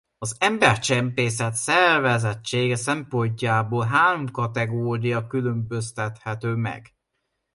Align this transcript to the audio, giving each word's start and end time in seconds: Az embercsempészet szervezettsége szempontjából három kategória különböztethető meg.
Az 0.17 0.35
embercsempészet 0.39 1.53
szervezettsége 1.53 2.75
szempontjából 2.75 3.85
három 3.85 4.31
kategória 4.31 5.27
különböztethető 5.27 6.55
meg. 6.55 6.93